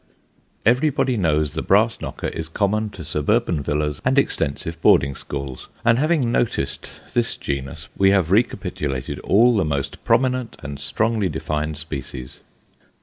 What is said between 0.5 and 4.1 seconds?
Everybody knows the brass knocker is common to suburban villas,